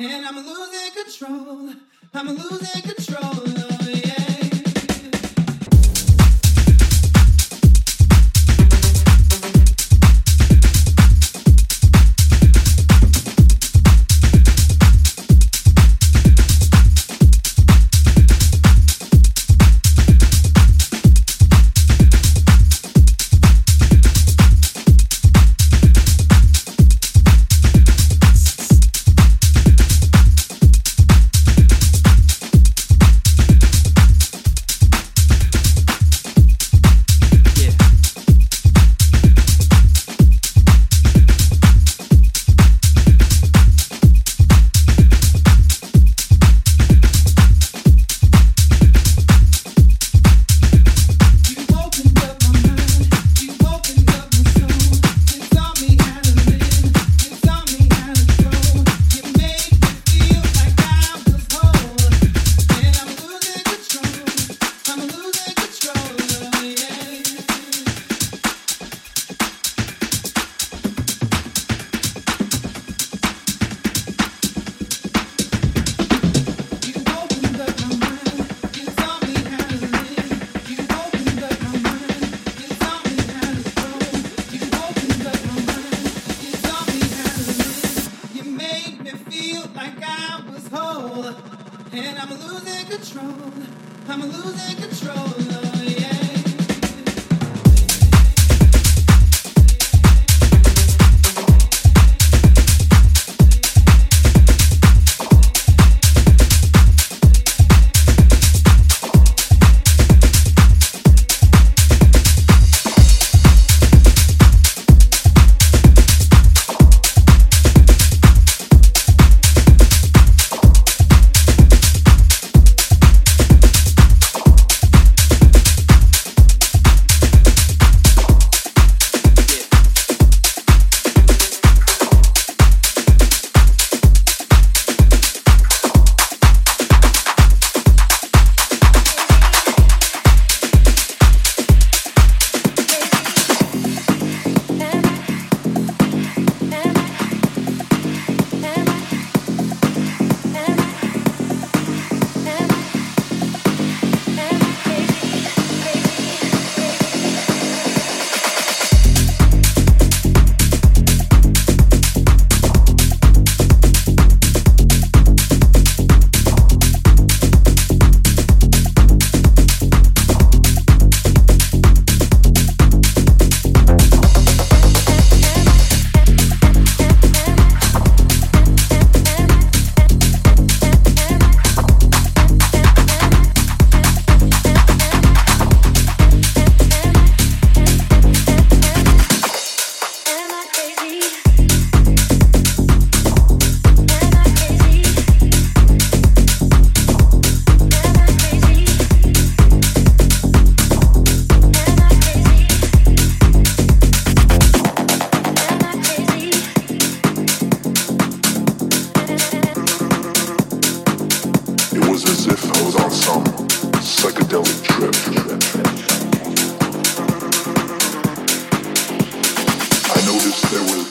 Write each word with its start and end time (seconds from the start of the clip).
The 0.00 0.06
rhythm 0.06 0.38
is 0.38 0.94
getting 0.94 1.10
stronger. 1.10 1.74
The 2.12 2.20
rhythm 2.24 3.59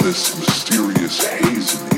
is 0.09 0.33
getting 0.67 1.07
stronger. 1.07 1.88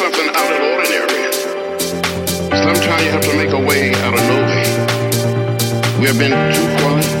something 0.00 0.28
out 0.34 0.50
of 0.50 0.60
ordinary. 0.62 1.32
Sometimes 2.56 3.04
you 3.04 3.10
have 3.10 3.20
to 3.20 3.36
make 3.36 3.52
a 3.52 3.58
way 3.58 3.92
out 3.96 4.14
of 4.14 4.22
no 4.30 4.36
way. 4.48 4.64
We 6.00 6.06
have 6.06 6.18
been 6.18 6.32
too 6.54 6.68
quiet. 6.80 7.19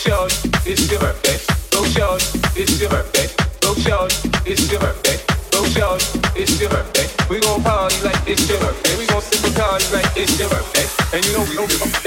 short, 0.00 0.32
it's 0.64 0.90
your 0.90 1.00
birthday. 1.00 1.36
Go 1.70 1.84
short, 1.84 2.22
it's 2.56 2.80
your 2.80 2.88
birthday. 2.88 3.28
Go 3.60 3.74
short, 3.74 4.12
it's 4.46 4.70
your 4.72 4.80
birthday. 4.80 5.20
Go 5.52 5.64
short, 5.76 6.00
it's 6.34 6.58
your 6.58 6.70
birthday. 6.70 7.06
We 7.28 7.40
gon' 7.40 7.62
party 7.62 8.00
like 8.02 8.16
it's 8.26 8.48
your 8.48 8.58
birthday. 8.60 8.96
We 8.96 9.06
gon' 9.06 9.20
sip 9.20 9.44
a 9.44 9.52
party 9.60 9.84
like 9.92 10.08
it's 10.16 10.38
your 10.40 10.48
birthday. 10.48 10.88
And 11.12 11.20
you 11.26 11.32
know 11.36 11.44
we 11.44 11.54
don't 11.54 11.68
give 11.68 11.82
a 11.84 11.99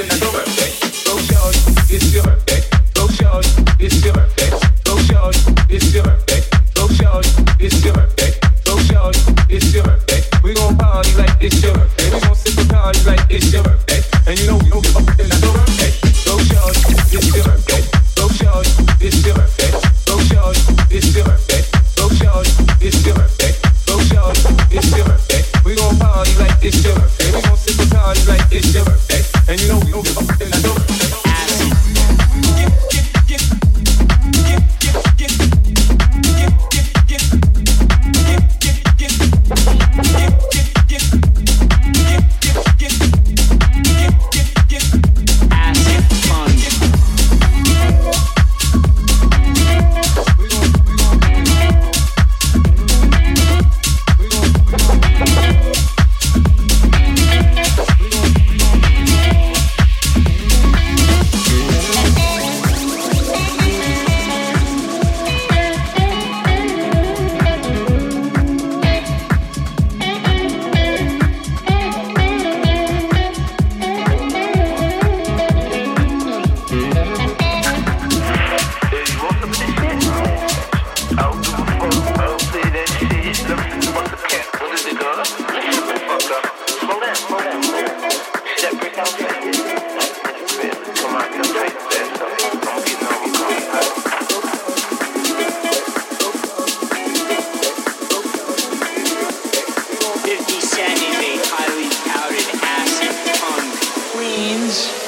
Jones. 104.74 105.03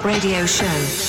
Radio 0.00 0.46
Show. 0.46 1.01